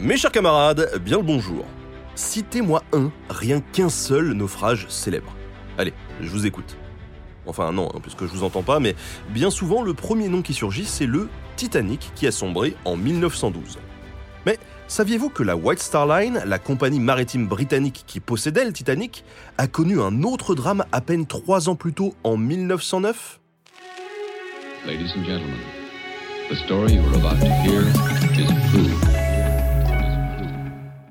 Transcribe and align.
Mes 0.00 0.16
chers 0.16 0.30
camarades, 0.30 1.00
bien 1.04 1.16
le 1.16 1.24
bonjour. 1.24 1.64
Citez-moi 2.14 2.84
un, 2.92 3.10
rien 3.28 3.60
qu'un 3.60 3.88
seul 3.88 4.32
naufrage 4.32 4.86
célèbre. 4.88 5.34
Allez, 5.76 5.92
je 6.20 6.28
vous 6.28 6.46
écoute. 6.46 6.76
Enfin 7.46 7.72
non, 7.72 7.88
hein, 7.92 7.98
puisque 8.00 8.20
je 8.20 8.30
vous 8.30 8.44
entends 8.44 8.62
pas, 8.62 8.78
mais 8.78 8.94
bien 9.30 9.50
souvent 9.50 9.82
le 9.82 9.94
premier 9.94 10.28
nom 10.28 10.40
qui 10.40 10.54
surgit, 10.54 10.84
c'est 10.84 11.06
le 11.06 11.28
Titanic 11.56 12.12
qui 12.14 12.28
a 12.28 12.30
sombré 12.30 12.76
en 12.84 12.96
1912. 12.96 13.78
Mais 14.46 14.60
saviez-vous 14.86 15.30
que 15.30 15.42
la 15.42 15.56
White 15.56 15.80
Star 15.80 16.06
Line, 16.06 16.42
la 16.46 16.60
compagnie 16.60 17.00
maritime 17.00 17.48
britannique 17.48 18.04
qui 18.06 18.20
possédait 18.20 18.64
le 18.64 18.72
Titanic, 18.72 19.24
a 19.56 19.66
connu 19.66 20.00
un 20.00 20.22
autre 20.22 20.54
drame 20.54 20.84
à 20.92 21.00
peine 21.00 21.26
trois 21.26 21.68
ans 21.68 21.74
plus 21.74 21.92
tôt, 21.92 22.14
en 22.22 22.36
1909 22.36 23.40
Ladies 24.86 25.10
and 25.16 25.24
gentlemen, 25.24 25.58
the 26.48 26.54
story 26.54 26.98
about 26.98 27.40
to 27.40 27.46
hear 27.64 27.82
is 28.38 28.70
true. 28.70 29.07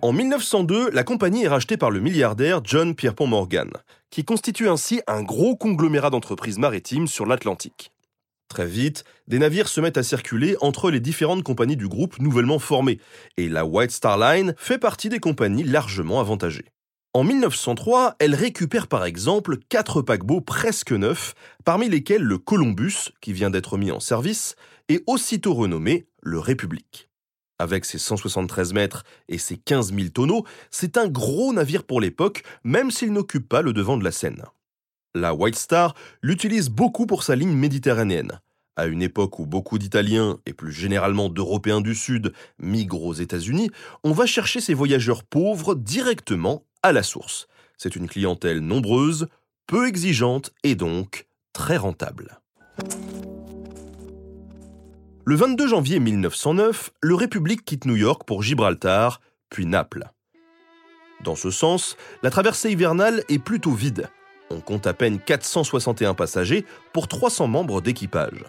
En 0.08 0.14
1902, 0.14 0.92
la 0.92 1.04
compagnie 1.04 1.44
est 1.44 1.50
rachetée 1.50 1.76
par 1.76 1.92
le 1.92 2.00
milliardaire 2.00 2.62
John 2.64 2.96
Pierpont 2.96 3.28
Morgan, 3.28 3.70
qui 4.10 4.24
constitue 4.24 4.70
ainsi 4.70 5.02
un 5.06 5.22
gros 5.22 5.58
conglomérat 5.58 6.12
d'entreprises 6.12 6.60
maritimes 6.60 7.08
sur 7.08 7.26
l'Atlantique. 7.26 7.92
Très 8.48 8.68
vite, 8.68 9.04
des 9.28 9.38
navires 9.38 9.68
se 9.68 9.82
mettent 9.82 9.98
à 9.98 10.04
circuler 10.04 10.56
entre 10.62 10.92
les 10.92 11.02
différentes 11.02 11.44
compagnies 11.44 11.76
du 11.76 11.90
groupe 11.90 12.20
nouvellement 12.20 12.58
formées, 12.58 13.02
et 13.36 13.50
la 13.50 13.66
White 13.66 13.92
Star 13.92 14.18
Line 14.18 14.56
fait 14.58 14.78
partie 14.78 15.10
des 15.10 15.20
compagnies 15.20 15.66
largement 15.66 16.22
avantagées. 16.22 16.72
En 17.12 17.26
1903, 17.26 18.16
elle 18.20 18.34
récupère 18.34 18.88
par 18.88 19.04
exemple 19.04 19.58
quatre 19.68 20.02
paquebots 20.02 20.40
presque 20.40 20.94
neufs, 20.94 21.34
parmi 21.66 21.90
lesquels 21.90 22.24
le 22.24 22.38
Columbus, 22.38 23.10
qui 23.20 23.34
vient 23.34 23.50
d'être 23.50 23.78
mis 23.78 23.92
en 23.92 24.00
service, 24.00 24.56
et 24.88 25.04
aussitôt 25.06 25.54
renommé 25.54 26.08
le 26.22 26.40
République. 26.40 27.10
Avec 27.60 27.86
ses 27.86 27.98
173 27.98 28.74
mètres 28.74 29.04
et 29.30 29.38
ses 29.38 29.58
15 29.58 29.94
000 29.94 30.10
tonneaux, 30.10 30.46
c'est 30.70 30.98
un 30.98 31.08
gros 31.08 31.54
navire 31.54 31.84
pour 31.84 32.00
l'époque, 32.00 32.44
même 32.64 32.92
s'il 32.92 33.12
n'occupe 33.12 33.50
pas 33.50 33.62
le 33.62 33.74
devant 33.74 33.98
de 33.98 34.04
la 34.04 34.12
scène. 34.12 34.44
La 35.16 35.34
White 35.34 35.56
Star 35.56 35.96
l'utilise 36.22 36.70
beaucoup 36.70 37.08
pour 37.08 37.24
sa 37.24 37.36
ligne 37.36 37.54
méditerranéenne. 37.54 38.40
À 38.76 38.86
une 38.86 39.02
époque 39.02 39.40
où 39.40 39.48
beaucoup 39.48 39.80
d'Italiens, 39.80 40.38
et 40.46 40.54
plus 40.54 40.72
généralement 40.72 41.30
d'Européens 41.30 41.82
du 41.82 41.96
Sud, 41.96 42.32
migrent 42.60 43.06
aux 43.06 43.14
États-Unis, 43.14 43.72
on 44.04 44.12
va 44.12 44.28
chercher 44.28 44.62
ces 44.62 44.76
voyageurs 44.76 45.24
pauvres 45.24 45.74
directement 45.74 46.64
à 46.84 46.92
la 46.92 47.02
source. 47.02 47.48
C'est 47.80 47.96
une 47.96 48.08
clientèle 48.08 48.60
nombreuse, 48.60 49.28
peu 49.66 49.88
exigeante 49.88 50.54
et 50.64 50.76
donc 50.76 51.26
très 51.54 51.78
rentable. 51.78 52.40
Le 55.30 55.36
22 55.36 55.68
janvier 55.68 56.00
1909, 56.00 56.92
le 57.02 57.14
République 57.14 57.66
quitte 57.66 57.84
New 57.84 57.98
York 57.98 58.22
pour 58.26 58.44
Gibraltar, 58.44 59.20
puis 59.50 59.66
Naples. 59.66 60.10
Dans 61.22 61.36
ce 61.36 61.52
sens, 61.52 61.98
la 62.24 62.30
traversée 62.30 62.72
hivernale 62.72 63.26
est 63.28 63.38
plutôt 63.38 63.74
vide. 63.74 64.08
On 64.50 64.62
compte 64.62 64.88
à 64.88 64.94
peine 64.94 65.20
461 65.20 66.14
passagers 66.14 66.64
pour 66.94 67.10
300 67.10 67.48
membres 67.48 67.82
d'équipage. 67.82 68.46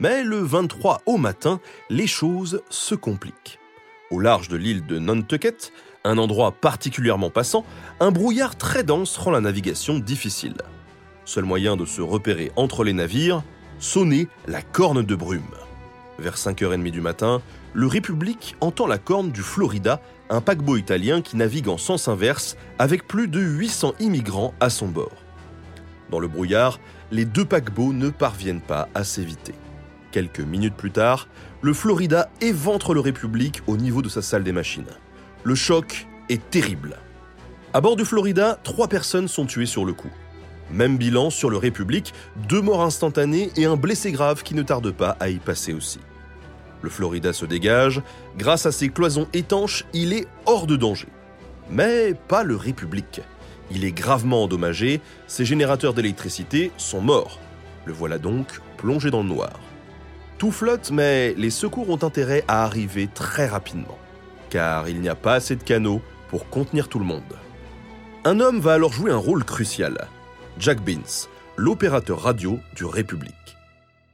Mais 0.00 0.22
le 0.22 0.40
23 0.40 1.00
au 1.06 1.16
matin, 1.16 1.60
les 1.88 2.06
choses 2.06 2.60
se 2.68 2.94
compliquent. 2.94 3.58
Au 4.10 4.20
large 4.20 4.48
de 4.48 4.58
l'île 4.58 4.84
de 4.84 4.98
Nantucket, 4.98 5.72
un 6.04 6.18
endroit 6.18 6.52
particulièrement 6.52 7.30
passant, 7.30 7.64
un 8.00 8.10
brouillard 8.10 8.54
très 8.58 8.82
dense 8.82 9.16
rend 9.16 9.30
la 9.30 9.40
navigation 9.40 9.98
difficile. 9.98 10.60
Seul 11.24 11.44
moyen 11.44 11.78
de 11.78 11.86
se 11.86 12.02
repérer 12.02 12.52
entre 12.54 12.84
les 12.84 12.92
navires, 12.92 13.42
sonner 13.78 14.28
la 14.46 14.60
corne 14.60 15.02
de 15.02 15.14
brume. 15.14 15.54
Vers 16.18 16.34
5h30 16.34 16.90
du 16.90 17.00
matin, 17.00 17.40
le 17.74 17.86
République 17.86 18.56
entend 18.60 18.88
la 18.88 18.98
corne 18.98 19.30
du 19.30 19.40
Florida, 19.40 20.00
un 20.30 20.40
paquebot 20.40 20.76
italien 20.76 21.22
qui 21.22 21.36
navigue 21.36 21.68
en 21.68 21.78
sens 21.78 22.08
inverse 22.08 22.56
avec 22.80 23.06
plus 23.06 23.28
de 23.28 23.38
800 23.38 23.94
immigrants 24.00 24.52
à 24.58 24.68
son 24.68 24.88
bord. 24.88 25.12
Dans 26.10 26.18
le 26.18 26.26
brouillard, 26.26 26.80
les 27.12 27.24
deux 27.24 27.44
paquebots 27.44 27.92
ne 27.92 28.10
parviennent 28.10 28.60
pas 28.60 28.88
à 28.94 29.04
s'éviter. 29.04 29.54
Quelques 30.10 30.40
minutes 30.40 30.74
plus 30.74 30.90
tard, 30.90 31.28
le 31.60 31.72
Florida 31.72 32.30
éventre 32.40 32.94
le 32.94 33.00
République 33.00 33.62
au 33.68 33.76
niveau 33.76 34.02
de 34.02 34.08
sa 34.08 34.22
salle 34.22 34.42
des 34.42 34.52
machines. 34.52 34.86
Le 35.44 35.54
choc 35.54 36.08
est 36.28 36.50
terrible. 36.50 36.96
À 37.72 37.80
bord 37.80 37.94
du 37.94 38.04
Florida, 38.04 38.58
trois 38.64 38.88
personnes 38.88 39.28
sont 39.28 39.46
tuées 39.46 39.66
sur 39.66 39.84
le 39.84 39.92
coup. 39.92 40.10
Même 40.72 40.98
bilan 40.98 41.30
sur 41.30 41.48
le 41.48 41.58
République, 41.58 42.12
deux 42.48 42.60
morts 42.60 42.82
instantanées 42.82 43.50
et 43.56 43.66
un 43.66 43.76
blessé 43.76 44.10
grave 44.10 44.42
qui 44.42 44.54
ne 44.54 44.62
tarde 44.62 44.90
pas 44.90 45.16
à 45.20 45.28
y 45.28 45.38
passer 45.38 45.72
aussi. 45.72 46.00
Le 46.82 46.90
Florida 46.90 47.32
se 47.32 47.44
dégage, 47.44 48.02
grâce 48.36 48.66
à 48.66 48.72
ses 48.72 48.88
cloisons 48.88 49.28
étanches, 49.32 49.84
il 49.92 50.12
est 50.12 50.26
hors 50.46 50.66
de 50.66 50.76
danger. 50.76 51.08
Mais 51.70 52.14
pas 52.28 52.44
le 52.44 52.56
République. 52.56 53.20
Il 53.70 53.84
est 53.84 53.92
gravement 53.92 54.44
endommagé, 54.44 55.00
ses 55.26 55.44
générateurs 55.44 55.94
d'électricité 55.94 56.72
sont 56.76 57.00
morts. 57.00 57.38
Le 57.84 57.92
voilà 57.92 58.18
donc 58.18 58.60
plongé 58.76 59.10
dans 59.10 59.22
le 59.22 59.28
noir. 59.28 59.60
Tout 60.38 60.52
flotte, 60.52 60.90
mais 60.92 61.34
les 61.36 61.50
secours 61.50 61.90
ont 61.90 62.02
intérêt 62.02 62.44
à 62.48 62.64
arriver 62.64 63.08
très 63.12 63.46
rapidement, 63.46 63.98
car 64.50 64.88
il 64.88 65.00
n'y 65.00 65.08
a 65.08 65.16
pas 65.16 65.34
assez 65.34 65.56
de 65.56 65.64
canaux 65.64 66.00
pour 66.28 66.48
contenir 66.48 66.88
tout 66.88 67.00
le 67.00 67.04
monde. 67.04 67.22
Un 68.24 68.40
homme 68.40 68.60
va 68.60 68.74
alors 68.74 68.92
jouer 68.92 69.10
un 69.10 69.16
rôle 69.16 69.44
crucial. 69.44 70.06
Jack 70.58 70.80
Beans, 70.82 71.28
l'opérateur 71.56 72.22
radio 72.22 72.58
du 72.74 72.84
République. 72.84 73.57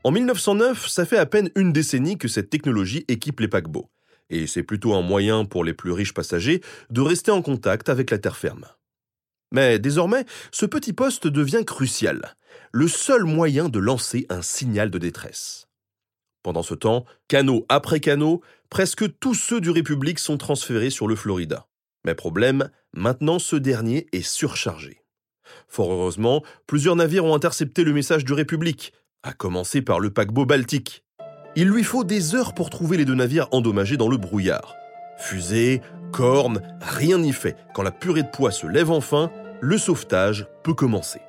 En 0.05 0.11
1909, 0.11 0.87
ça 0.87 1.07
fait 1.07 1.17
à 1.17 1.25
peine 1.25 1.51
une 1.57 1.73
décennie 1.73 2.19
que 2.19 2.29
cette 2.29 2.51
technologie 2.51 3.07
équipe 3.09 3.41
les 3.41 3.49
paquebots, 3.49 3.91
et 4.29 4.47
c'est 4.47 4.63
plutôt 4.63 4.93
un 4.93 5.01
moyen 5.01 5.47
pour 5.47 5.65
les 5.65 5.73
plus 5.73 5.93
riches 5.93 6.13
passagers 6.13 6.61
de 6.91 7.01
rester 7.01 7.31
en 7.31 7.41
contact 7.41 7.89
avec 7.89 8.11
la 8.11 8.19
terre 8.19 8.37
ferme. 8.37 8.67
Mais 9.51 9.79
désormais, 9.79 10.27
ce 10.53 10.67
petit 10.67 10.93
poste 10.93 11.27
devient 11.27 11.65
crucial, 11.67 12.35
le 12.71 12.87
seul 12.87 13.25
moyen 13.25 13.71
de 13.71 13.79
lancer 13.79 14.27
un 14.29 14.43
signal 14.43 14.91
de 14.91 14.99
détresse. 14.99 15.69
Pendant 16.43 16.63
ce 16.63 16.75
temps, 16.75 17.07
canot 17.29 17.65
après 17.71 18.01
canot, 18.01 18.43
presque 18.69 19.19
tous 19.21 19.35
ceux 19.35 19.63
du 19.63 19.71
République 19.71 20.19
sont 20.19 20.37
transférés 20.37 20.91
sur 20.91 21.09
le 21.09 21.17
Florida. 21.17 21.67
Mais 22.05 22.15
problème, 22.15 22.69
maintenant 22.93 23.39
ce 23.39 23.57
dernier 23.57 24.07
est 24.13 24.21
surchargé. 24.21 25.01
Fort 25.67 25.93
heureusement, 25.93 26.43
plusieurs 26.67 26.97
navires 26.97 27.25
ont 27.25 27.35
intercepté 27.35 27.85
le 27.85 27.95
message 27.95 28.27
du 28.27 28.35
République, 28.35 28.93
à 29.25 29.33
commencer 29.33 29.83
par 29.83 29.99
le 29.99 30.11
paquebot 30.11 30.47
Baltique. 30.47 31.03
Il 31.57 31.69
lui 31.69 31.83
faut 31.83 32.05
des 32.05 32.35
heures 32.35 32.55
pour 32.55 32.71
trouver 32.71 32.97
les 32.97 33.05
deux 33.05 33.15
navires 33.15 33.49
endommagés 33.51 33.97
dans 33.97 34.09
le 34.09 34.19
brouillard. 34.19 34.77
Fusée, 35.19 35.81
cornes, 36.13 36.61
rien 36.81 37.19
n'y 37.19 37.33
fait. 37.33 37.57
Quand 37.75 37.83
la 37.83 37.91
purée 37.91 38.23
de 38.23 38.29
poids 38.29 38.51
se 38.51 38.67
lève 38.67 38.91
enfin, 38.91 39.31
le 39.61 39.79
sauvetage 39.79 40.47
peut 40.63 40.75
commencer. 40.75 41.21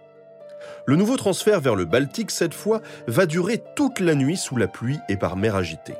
Le 0.85 0.95
nouveau 0.95 1.15
transfert 1.15 1.61
vers 1.61 1.75
le 1.75 1.85
Baltique, 1.85 2.31
cette 2.31 2.53
fois, 2.53 2.81
va 3.07 3.25
durer 3.25 3.63
toute 3.75 3.99
la 3.99 4.13
nuit 4.13 4.37
sous 4.37 4.57
la 4.57 4.67
pluie 4.67 4.99
et 5.09 5.17
par 5.17 5.37
mer 5.37 5.55
agitée. 5.55 5.95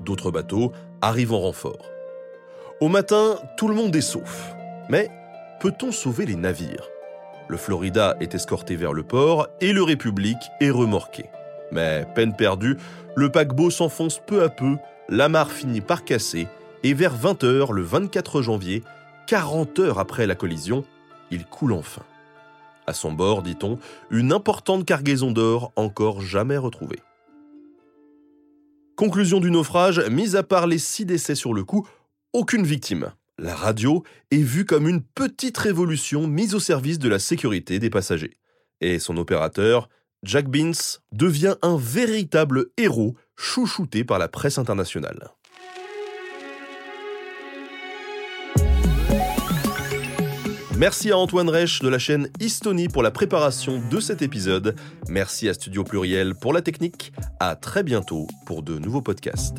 D'autres 0.00 0.30
bateaux 0.30 0.72
arrivent 1.00 1.32
en 1.32 1.40
renfort. 1.40 1.86
Au 2.80 2.88
matin, 2.88 3.38
tout 3.56 3.68
le 3.68 3.74
monde 3.74 3.94
est 3.96 4.00
sauf. 4.00 4.54
Mais 4.88 5.10
peut-on 5.60 5.92
sauver 5.92 6.26
les 6.26 6.36
navires? 6.36 6.88
Le 7.48 7.56
Florida 7.56 8.16
est 8.20 8.34
escorté 8.34 8.76
vers 8.76 8.92
le 8.92 9.02
port 9.02 9.48
et 9.60 9.72
le 9.72 9.82
République 9.82 10.50
est 10.60 10.70
remorqué. 10.70 11.24
Mais 11.72 12.06
peine 12.14 12.36
perdue, 12.36 12.76
le 13.16 13.30
paquebot 13.30 13.70
s'enfonce 13.70 14.20
peu 14.26 14.42
à 14.42 14.48
peu, 14.48 14.76
la 15.08 15.28
mare 15.28 15.50
finit 15.50 15.80
par 15.80 16.04
casser 16.04 16.46
et 16.82 16.94
vers 16.94 17.16
20h 17.16 17.72
le 17.72 17.82
24 17.82 18.42
janvier, 18.42 18.82
40 19.26 19.78
heures 19.78 19.98
après 19.98 20.26
la 20.26 20.34
collision, 20.34 20.84
il 21.30 21.46
coule 21.46 21.72
enfin. 21.72 22.02
À 22.86 22.92
son 22.92 23.12
bord, 23.12 23.42
dit-on, 23.42 23.78
une 24.10 24.32
importante 24.32 24.84
cargaison 24.84 25.30
d'or 25.30 25.72
encore 25.76 26.20
jamais 26.20 26.56
retrouvée. 26.56 27.00
Conclusion 28.96 29.40
du 29.40 29.50
naufrage, 29.50 30.00
mis 30.10 30.36
à 30.36 30.42
part 30.42 30.66
les 30.66 30.78
six 30.78 31.04
décès 31.04 31.34
sur 31.34 31.54
le 31.54 31.64
coup, 31.64 31.86
aucune 32.32 32.64
victime. 32.64 33.12
La 33.38 33.54
radio 33.54 34.02
est 34.32 34.42
vue 34.42 34.64
comme 34.64 34.88
une 34.88 35.00
petite 35.00 35.56
révolution 35.58 36.26
mise 36.26 36.56
au 36.56 36.60
service 36.60 36.98
de 36.98 37.08
la 37.08 37.20
sécurité 37.20 37.78
des 37.78 37.88
passagers. 37.90 38.36
Et 38.80 38.98
son 38.98 39.16
opérateur 39.16 39.88
Jack 40.24 40.48
Beans 40.48 40.98
devient 41.12 41.54
un 41.62 41.76
véritable 41.78 42.66
héros 42.76 43.14
chouchouté 43.36 44.02
par 44.02 44.18
la 44.18 44.26
presse 44.26 44.58
internationale. 44.58 45.30
Merci 50.76 51.10
à 51.10 51.18
Antoine 51.18 51.48
Reich 51.48 51.80
de 51.80 51.88
la 51.88 51.98
chaîne 51.98 52.30
Histonie 52.40 52.88
pour 52.88 53.02
la 53.02 53.10
préparation 53.10 53.80
de 53.90 54.00
cet 54.00 54.22
épisode. 54.22 54.74
Merci 55.08 55.48
à 55.48 55.54
Studio 55.54 55.84
Pluriel 55.84 56.34
pour 56.34 56.52
la 56.52 56.62
technique. 56.62 57.12
À 57.38 57.54
très 57.54 57.84
bientôt 57.84 58.26
pour 58.46 58.62
de 58.62 58.78
nouveaux 58.78 59.02
podcasts. 59.02 59.58